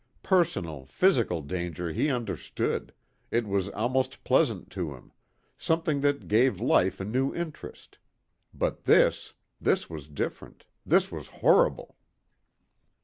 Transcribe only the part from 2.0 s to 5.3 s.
understood, it was almost pleasant to him,